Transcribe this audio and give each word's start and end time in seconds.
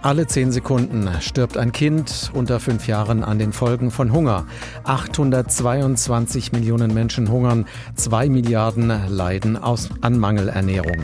Alle 0.00 0.28
zehn 0.28 0.52
Sekunden 0.52 1.10
stirbt 1.20 1.56
ein 1.56 1.72
Kind 1.72 2.30
unter 2.32 2.60
fünf 2.60 2.86
Jahren 2.86 3.24
an 3.24 3.40
den 3.40 3.52
Folgen 3.52 3.90
von 3.90 4.12
Hunger. 4.12 4.46
822 4.84 6.52
Millionen 6.52 6.94
Menschen 6.94 7.28
hungern, 7.28 7.66
zwei 7.96 8.28
Milliarden 8.28 8.92
leiden 9.08 9.56
aus, 9.56 9.88
an 10.00 10.16
Mangelernährung. 10.16 11.02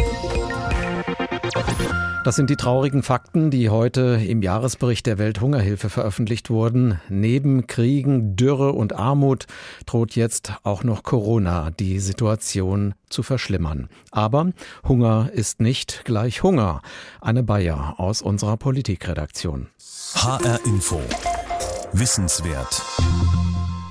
Das 2.24 2.36
sind 2.36 2.48
die 2.48 2.56
traurigen 2.56 3.02
Fakten, 3.02 3.50
die 3.50 3.68
heute 3.68 4.18
im 4.26 4.40
Jahresbericht 4.40 5.04
der 5.04 5.18
Welthungerhilfe 5.18 5.90
veröffentlicht 5.90 6.48
wurden. 6.48 6.98
Neben 7.10 7.66
Kriegen, 7.66 8.34
Dürre 8.34 8.72
und 8.72 8.94
Armut 8.94 9.46
droht 9.84 10.16
jetzt 10.16 10.54
auch 10.62 10.84
noch 10.84 11.02
Corona 11.02 11.70
die 11.70 11.98
Situation 11.98 12.94
zu 13.10 13.22
verschlimmern. 13.22 13.90
Aber 14.10 14.52
Hunger 14.88 15.28
ist 15.34 15.60
nicht 15.60 16.06
gleich 16.06 16.42
Hunger. 16.42 16.80
Anne 17.20 17.42
Bayer 17.42 17.96
aus 17.98 18.22
unserer 18.22 18.56
Politikredaktion. 18.56 19.68
HR 20.14 20.64
Info. 20.64 21.02
Wissenswert. 21.92 22.80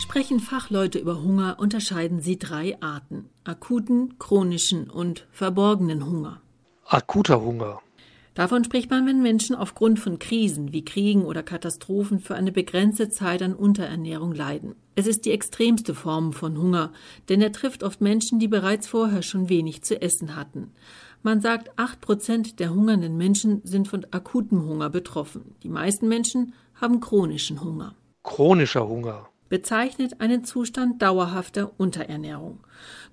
Sprechen 0.01 0.39
Fachleute 0.39 0.97
über 0.97 1.21
Hunger, 1.21 1.57
unterscheiden 1.59 2.19
sie 2.19 2.39
drei 2.39 2.81
Arten. 2.81 3.29
Akuten, 3.43 4.17
chronischen 4.17 4.89
und 4.89 5.27
verborgenen 5.31 6.03
Hunger. 6.03 6.41
Akuter 6.87 7.39
Hunger 7.39 7.82
Davon 8.33 8.63
spricht 8.63 8.89
man, 8.89 9.05
wenn 9.05 9.21
Menschen 9.21 9.55
aufgrund 9.55 9.99
von 9.99 10.17
Krisen 10.17 10.73
wie 10.73 10.83
Kriegen 10.83 11.23
oder 11.23 11.43
Katastrophen 11.43 12.19
für 12.19 12.33
eine 12.33 12.51
begrenzte 12.51 13.09
Zeit 13.09 13.43
an 13.43 13.53
Unterernährung 13.53 14.33
leiden. 14.33 14.75
Es 14.95 15.05
ist 15.05 15.25
die 15.25 15.31
extremste 15.31 15.93
Form 15.93 16.33
von 16.33 16.57
Hunger, 16.57 16.91
denn 17.29 17.41
er 17.41 17.51
trifft 17.51 17.83
oft 17.83 18.01
Menschen, 18.01 18.39
die 18.39 18.47
bereits 18.47 18.87
vorher 18.87 19.21
schon 19.21 19.49
wenig 19.49 19.83
zu 19.83 20.01
essen 20.01 20.35
hatten. 20.35 20.71
Man 21.21 21.41
sagt, 21.41 21.77
acht 21.77 22.01
Prozent 22.01 22.59
der 22.59 22.73
hungernden 22.73 23.17
Menschen 23.17 23.61
sind 23.63 23.87
von 23.87 24.05
akutem 24.11 24.65
Hunger 24.65 24.89
betroffen. 24.89 25.55
Die 25.61 25.69
meisten 25.69 26.07
Menschen 26.07 26.53
haben 26.75 26.99
chronischen 26.99 27.63
Hunger. 27.63 27.95
Chronischer 28.23 28.87
Hunger 28.87 29.29
bezeichnet 29.53 30.19
einen 30.19 30.43
Zustand 30.43 31.03
dauerhafter 31.03 31.73
Unterernährung. 31.77 32.61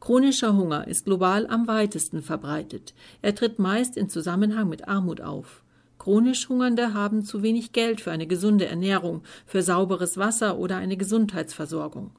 Chronischer 0.01 0.57
Hunger 0.57 0.89
ist 0.89 1.05
global 1.05 1.47
am 1.47 1.69
weitesten 1.69 2.23
verbreitet. 2.23 2.95
Er 3.21 3.35
tritt 3.35 3.59
meist 3.59 3.99
in 3.99 4.09
Zusammenhang 4.09 4.67
mit 4.71 4.89
Armut 4.89 5.21
auf. 5.21 5.63
Chronisch 5.99 6.49
Hungernde 6.49 6.95
haben 6.95 7.27
zu 7.27 7.43
wenig 7.43 7.73
Geld 7.75 8.01
für 8.01 8.11
eine 8.11 8.27
gesunde 8.27 8.65
Ernährung, 8.65 9.23
für 9.45 9.61
sauberes 9.61 10.17
Wasser 10.17 10.57
oder 10.57 10.79
eine 10.79 10.97
Gesundheitsversorgung. 10.97 12.13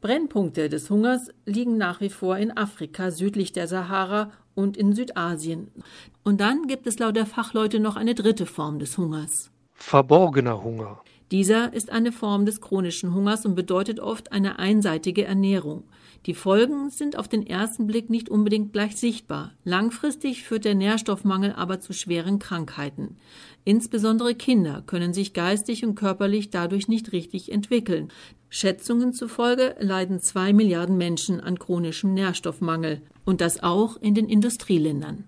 Brennpunkte 0.00 0.68
des 0.68 0.90
Hungers 0.90 1.28
liegen 1.46 1.76
nach 1.76 2.00
wie 2.00 2.10
vor 2.10 2.38
in 2.38 2.56
Afrika 2.56 3.12
südlich 3.12 3.52
der 3.52 3.68
Sahara 3.68 4.32
und 4.56 4.76
in 4.76 4.96
Südasien. 4.96 5.70
Und 6.24 6.40
dann 6.40 6.66
gibt 6.66 6.88
es 6.88 6.98
laut 6.98 7.14
der 7.14 7.24
Fachleute 7.26 7.78
noch 7.78 7.94
eine 7.94 8.16
dritte 8.16 8.46
Form 8.46 8.80
des 8.80 8.98
Hungers. 8.98 9.52
Verborgener 9.74 10.60
Hunger. 10.64 11.04
Dieser 11.30 11.72
ist 11.72 11.90
eine 11.90 12.10
Form 12.10 12.44
des 12.44 12.60
chronischen 12.60 13.14
Hungers 13.14 13.46
und 13.46 13.54
bedeutet 13.54 14.00
oft 14.00 14.32
eine 14.32 14.58
einseitige 14.58 15.24
Ernährung. 15.24 15.84
Die 16.26 16.34
Folgen 16.34 16.90
sind 16.90 17.16
auf 17.16 17.28
den 17.28 17.46
ersten 17.46 17.86
Blick 17.86 18.10
nicht 18.10 18.28
unbedingt 18.28 18.72
gleich 18.72 18.96
sichtbar. 18.96 19.52
Langfristig 19.64 20.42
führt 20.42 20.64
der 20.64 20.74
Nährstoffmangel 20.74 21.52
aber 21.52 21.80
zu 21.80 21.92
schweren 21.92 22.38
Krankheiten. 22.40 23.16
Insbesondere 23.64 24.34
Kinder 24.34 24.82
können 24.84 25.14
sich 25.14 25.32
geistig 25.32 25.84
und 25.84 25.94
körperlich 25.94 26.50
dadurch 26.50 26.88
nicht 26.88 27.12
richtig 27.12 27.52
entwickeln. 27.52 28.08
Schätzungen 28.48 29.12
zufolge 29.12 29.76
leiden 29.78 30.20
zwei 30.20 30.52
Milliarden 30.52 30.98
Menschen 30.98 31.40
an 31.40 31.58
chronischem 31.58 32.12
Nährstoffmangel 32.12 33.02
und 33.24 33.40
das 33.40 33.62
auch 33.62 33.96
in 33.96 34.14
den 34.14 34.28
Industrieländern. 34.28 35.24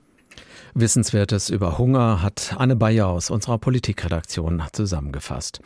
Wissenswertes 0.74 1.50
über 1.50 1.78
Hunger 1.78 2.22
hat 2.22 2.54
Anne 2.58 2.76
Bayer 2.76 3.08
aus 3.08 3.30
unserer 3.30 3.58
Politikredaktion 3.58 4.62
zusammengefasst. 4.72 5.60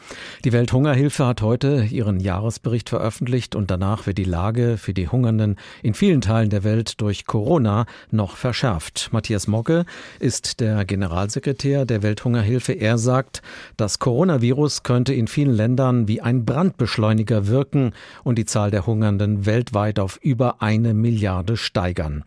Die 0.44 0.52
Welthungerhilfe 0.52 1.26
hat 1.26 1.42
heute 1.42 1.84
ihren 1.84 2.20
Jahresbericht 2.20 2.88
veröffentlicht 2.88 3.54
und 3.54 3.70
danach 3.70 4.06
wird 4.06 4.18
die 4.18 4.24
Lage 4.24 4.76
für 4.78 4.94
die 4.94 5.08
Hungernden 5.08 5.56
in 5.82 5.94
vielen 5.94 6.20
Teilen 6.20 6.50
der 6.50 6.64
Welt 6.64 7.00
durch 7.00 7.26
Corona 7.26 7.86
noch 8.10 8.36
verschärft. 8.36 9.10
Matthias 9.12 9.46
Mogge 9.46 9.84
ist 10.18 10.60
der 10.60 10.84
Generalsekretär 10.84 11.86
der 11.86 12.02
Welthungerhilfe. 12.02 12.72
Er 12.72 12.98
sagt, 12.98 13.42
das 13.76 13.98
Coronavirus 13.98 14.82
könnte 14.82 15.14
in 15.14 15.28
vielen 15.28 15.54
Ländern 15.54 16.08
wie 16.08 16.20
ein 16.20 16.44
Brandbeschleuniger 16.44 17.46
wirken 17.46 17.92
und 18.24 18.38
die 18.38 18.44
Zahl 18.44 18.70
der 18.70 18.86
Hungernden 18.86 19.46
weltweit 19.46 19.98
auf 19.98 20.18
über 20.22 20.62
eine 20.62 20.94
Milliarde 20.94 21.56
steigern. 21.56 22.24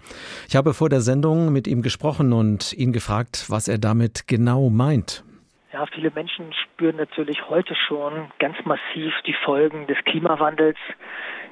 Ich 0.48 0.56
habe 0.56 0.74
vor 0.74 0.90
der 0.90 1.02
Sendung 1.02 1.52
mit 1.52 1.68
ihm 1.68 1.81
gesprochen 1.81 2.34
und 2.34 2.49
ihn 2.76 2.94
gefragt, 2.94 3.46
was 3.50 3.68
er 3.68 3.78
damit 3.78 4.28
genau 4.28 4.70
meint. 4.70 5.24
Ja, 5.72 5.86
viele 5.86 6.10
Menschen 6.10 6.52
spüren 6.54 6.96
natürlich 6.96 7.48
heute 7.48 7.76
schon 7.76 8.32
ganz 8.40 8.58
massiv 8.66 9.14
die 9.28 9.36
Folgen 9.46 9.86
des 9.86 9.98
Klimawandels, 10.06 10.78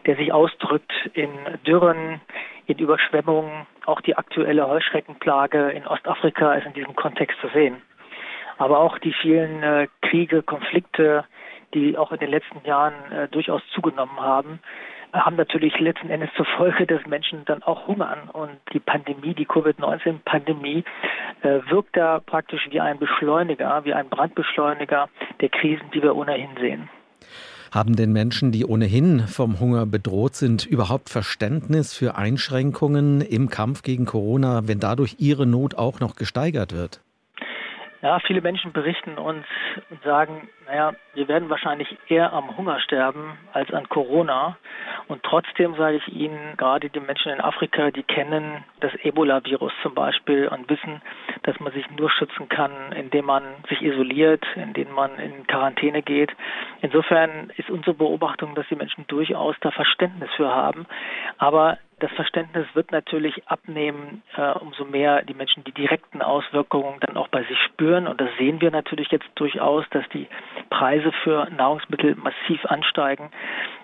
der 0.05 0.15
sich 0.15 0.33
ausdrückt 0.33 0.91
in 1.13 1.29
Dürren, 1.65 2.19
in 2.65 2.79
Überschwemmungen. 2.79 3.67
Auch 3.85 4.01
die 4.01 4.17
aktuelle 4.17 4.67
Heuschreckenplage 4.67 5.69
in 5.69 5.85
Ostafrika 5.85 6.53
ist 6.55 6.65
in 6.65 6.73
diesem 6.73 6.95
Kontext 6.95 7.37
zu 7.41 7.47
sehen. 7.49 7.81
Aber 8.57 8.79
auch 8.79 8.97
die 8.97 9.13
vielen 9.13 9.61
äh, 9.61 9.87
Kriege, 10.01 10.41
Konflikte, 10.41 11.25
die 11.73 11.97
auch 11.97 12.11
in 12.11 12.19
den 12.19 12.31
letzten 12.31 12.65
Jahren 12.65 13.11
äh, 13.11 13.27
durchaus 13.27 13.61
zugenommen 13.73 14.19
haben, 14.19 14.59
haben 15.25 15.35
natürlich 15.35 15.79
letzten 15.79 16.09
Endes 16.09 16.29
zur 16.35 16.45
Folge, 16.45 16.85
dass 16.85 17.05
Menschen 17.05 17.43
dann 17.45 17.63
auch 17.63 17.87
hungern. 17.87 18.29
Und 18.31 18.57
die 18.73 18.79
Pandemie, 18.79 19.33
die 19.33 19.45
Covid-19-Pandemie, 19.45 20.83
äh, 21.41 21.59
wirkt 21.69 21.95
da 21.97 22.19
praktisch 22.19 22.67
wie 22.71 22.79
ein 22.79 22.99
Beschleuniger, 22.99 23.83
wie 23.85 23.93
ein 23.93 24.09
Brandbeschleuniger 24.09 25.09
der 25.41 25.49
Krisen, 25.49 25.89
die 25.93 26.01
wir 26.01 26.15
ohnehin 26.15 26.49
sehen. 26.59 26.89
Haben 27.71 27.95
denn 27.95 28.13
Menschen, 28.13 28.51
die 28.51 28.65
ohnehin 28.65 29.27
vom 29.27 29.59
Hunger 29.59 29.85
bedroht 29.85 30.35
sind, 30.35 30.65
überhaupt 30.65 31.09
Verständnis 31.09 31.93
für 31.93 32.15
Einschränkungen 32.15 33.21
im 33.21 33.49
Kampf 33.49 33.83
gegen 33.83 34.05
Corona, 34.05 34.67
wenn 34.67 34.79
dadurch 34.79 35.17
ihre 35.19 35.45
Not 35.45 35.75
auch 35.75 35.99
noch 35.99 36.15
gesteigert 36.15 36.73
wird? 36.73 37.01
Ja, 38.01 38.19
viele 38.19 38.41
Menschen 38.41 38.73
berichten 38.73 39.17
uns 39.17 39.45
und 39.89 40.03
sagen, 40.03 40.49
naja, 40.67 40.93
wir 41.15 41.27
werden 41.27 41.49
wahrscheinlich 41.49 41.97
eher 42.07 42.31
am 42.31 42.55
Hunger 42.55 42.79
sterben 42.79 43.37
als 43.53 43.73
an 43.73 43.89
Corona. 43.89 44.57
Und 45.07 45.23
trotzdem 45.23 45.73
sage 45.75 45.97
ich 45.97 46.07
Ihnen, 46.09 46.55
gerade 46.57 46.89
die 46.89 46.99
Menschen 46.99 47.31
in 47.31 47.41
Afrika, 47.41 47.89
die 47.89 48.03
kennen 48.03 48.63
das 48.81 48.93
Ebola-Virus 49.01 49.73
zum 49.81 49.95
Beispiel 49.95 50.47
und 50.47 50.69
wissen, 50.69 51.01
dass 51.43 51.59
man 51.59 51.73
sich 51.73 51.89
nur 51.91 52.11
schützen 52.11 52.49
kann, 52.49 52.91
indem 52.91 53.25
man 53.25 53.43
sich 53.67 53.81
isoliert, 53.81 54.45
indem 54.55 54.91
man 54.93 55.17
in 55.17 55.47
Quarantäne 55.47 56.03
geht. 56.03 56.31
Insofern 56.81 57.51
ist 57.57 57.69
unsere 57.71 57.95
Beobachtung, 57.95 58.53
dass 58.53 58.67
die 58.67 58.75
Menschen 58.75 59.07
durchaus 59.07 59.55
da 59.61 59.71
Verständnis 59.71 60.29
für 60.35 60.53
haben. 60.53 60.85
Aber 61.39 61.79
das 61.99 62.11
Verständnis 62.11 62.67
wird 62.73 62.91
natürlich 62.91 63.47
abnehmen, 63.47 64.21
äh, 64.35 64.51
umso 64.51 64.85
mehr 64.85 65.23
die 65.23 65.33
Menschen 65.33 65.63
die 65.63 65.71
direkten 65.71 66.21
Auswirkungen 66.21 66.99
dann 66.99 67.17
auch 67.17 67.27
bei 67.27 67.43
sich 67.43 67.57
spüren. 67.63 68.07
Und 68.07 68.21
das 68.21 68.29
sehen 68.37 68.61
wir 68.61 68.69
natürlich 68.69 69.09
jetzt 69.09 69.27
durchaus, 69.33 69.83
dass 69.89 70.07
die 70.09 70.27
Preise 70.69 71.11
für 71.23 71.49
Nahrungsmittel 71.49 72.15
massiv 72.15 72.63
ansteigen, 72.65 73.31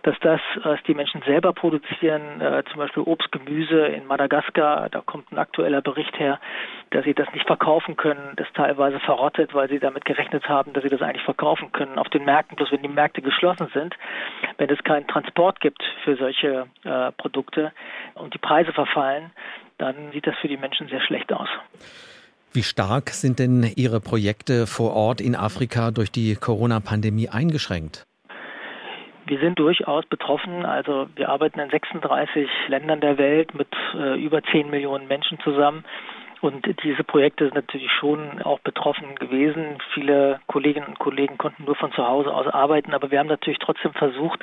dass 0.03 0.15
das, 0.19 0.39
was 0.61 0.81
die 0.83 0.93
Menschen 0.93 1.23
selber 1.23 1.53
produzieren, 1.53 2.39
äh, 2.39 2.63
zum 2.69 2.77
Beispiel 2.77 3.01
Obst, 3.03 3.31
Gemüse 3.31 3.87
in 3.87 4.05
Madagaskar, 4.05 4.89
da 4.89 5.01
kommt 5.01 5.31
ein 5.31 5.39
aktueller 5.39 5.81
Bericht 5.81 6.17
her, 6.19 6.39
dass 6.91 7.05
sie 7.05 7.15
das 7.15 7.31
nicht 7.33 7.47
verkaufen 7.47 7.97
können, 7.97 8.33
das 8.35 8.47
teilweise 8.53 8.99
verrottet, 8.99 9.55
weil 9.55 9.69
sie 9.69 9.79
damit 9.79 10.05
gerechnet 10.05 10.47
haben, 10.47 10.73
dass 10.73 10.83
sie 10.83 10.89
das 10.89 11.01
eigentlich 11.01 11.23
verkaufen 11.23 11.71
können 11.71 11.97
auf 11.97 12.09
den 12.09 12.25
Märkten, 12.25 12.57
bloß 12.57 12.71
wenn 12.71 12.83
die 12.83 12.89
Märkte 12.89 13.23
geschlossen 13.23 13.69
sind, 13.73 13.95
wenn 14.57 14.69
es 14.69 14.83
keinen 14.83 15.07
Transport 15.07 15.59
gibt 15.61 15.81
für 16.03 16.15
solche 16.15 16.67
äh, 16.83 17.11
Produkte, 17.13 17.71
und 18.15 18.33
die 18.33 18.39
Preise 18.39 18.73
verfallen, 18.73 19.31
dann 19.77 20.11
sieht 20.11 20.27
das 20.27 20.35
für 20.41 20.47
die 20.47 20.57
Menschen 20.57 20.87
sehr 20.87 21.01
schlecht 21.01 21.31
aus. 21.33 21.49
Wie 22.53 22.63
stark 22.63 23.09
sind 23.09 23.39
denn 23.39 23.63
Ihre 23.75 23.99
Projekte 23.99 24.67
vor 24.67 24.93
Ort 24.93 25.21
in 25.21 25.35
Afrika 25.35 25.89
durch 25.89 26.11
die 26.11 26.35
Corona-Pandemie 26.35 27.29
eingeschränkt? 27.29 28.05
Wir 29.25 29.39
sind 29.39 29.57
durchaus 29.57 30.05
betroffen. 30.05 30.65
Also 30.65 31.07
wir 31.15 31.29
arbeiten 31.29 31.59
in 31.59 31.69
36 31.69 32.47
Ländern 32.67 33.01
der 33.01 33.17
Welt 33.17 33.55
mit 33.55 33.69
äh, 33.95 34.21
über 34.23 34.43
10 34.43 34.69
Millionen 34.69 35.07
Menschen 35.07 35.39
zusammen. 35.43 35.83
Und 36.43 36.67
diese 36.83 37.05
Projekte 37.05 37.45
sind 37.45 37.55
natürlich 37.55 37.89
schon 37.89 38.41
auch 38.41 38.59
betroffen 38.59 39.15
gewesen. 39.15 39.77
Viele 39.93 40.41
Kolleginnen 40.47 40.87
und 40.87 40.99
Kollegen 40.99 41.37
konnten 41.37 41.63
nur 41.63 41.75
von 41.75 41.93
zu 41.93 42.05
Hause 42.05 42.33
aus 42.33 42.47
arbeiten, 42.47 42.93
aber 42.93 43.11
wir 43.11 43.19
haben 43.19 43.29
natürlich 43.29 43.59
trotzdem 43.59 43.93
versucht, 43.93 44.41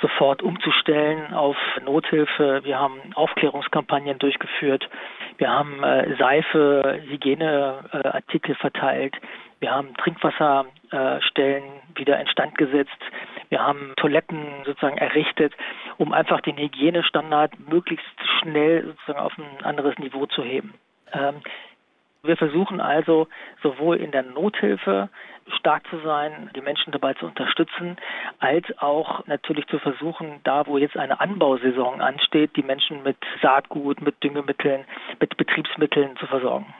sofort 0.00 0.42
umzustellen 0.42 1.34
auf 1.34 1.58
Nothilfe. 1.84 2.62
Wir 2.64 2.78
haben 2.78 2.98
Aufklärungskampagnen 3.14 4.18
durchgeführt. 4.18 4.88
Wir 5.36 5.50
haben 5.50 5.82
äh, 5.82 6.16
Seife, 6.16 7.02
Hygieneartikel 7.04 8.54
verteilt. 8.54 9.14
Wir 9.60 9.72
haben 9.72 9.94
Trinkwasserstellen 9.98 11.64
äh, 11.64 11.98
wieder 11.98 12.18
instand 12.18 12.56
gesetzt. 12.56 12.96
Wir 13.50 13.60
haben 13.60 13.92
Toiletten 13.96 14.42
sozusagen 14.64 14.96
errichtet, 14.96 15.52
um 15.98 16.14
einfach 16.14 16.40
den 16.40 16.56
Hygienestandard 16.56 17.52
möglichst 17.68 18.06
schnell 18.40 18.86
sozusagen 18.86 19.18
auf 19.18 19.36
ein 19.36 19.62
anderes 19.66 19.98
Niveau 19.98 20.24
zu 20.24 20.42
heben. 20.42 20.72
Ähm, 21.12 21.42
Wir 22.24 22.36
versuchen 22.36 22.80
also 22.80 23.26
sowohl 23.64 23.96
in 23.96 24.12
der 24.12 24.22
Nothilfe 24.22 25.08
stark 25.58 25.82
zu 25.90 25.98
sein, 26.04 26.50
die 26.54 26.60
Menschen 26.60 26.92
dabei 26.92 27.14
zu 27.14 27.26
unterstützen, 27.26 27.96
als 28.38 28.64
auch 28.78 29.26
natürlich 29.26 29.66
zu 29.66 29.80
versuchen, 29.80 30.40
da 30.44 30.64
wo 30.68 30.78
jetzt 30.78 30.96
eine 30.96 31.18
Anbausaison 31.18 32.00
ansteht, 32.00 32.54
die 32.54 32.62
Menschen 32.62 33.02
mit 33.02 33.16
Saatgut, 33.42 34.00
mit 34.02 34.22
Düngemitteln, 34.22 34.84
mit 35.18 35.36
Betriebsmitteln 35.36 36.16
zu 36.16 36.28
versorgen. 36.28 36.72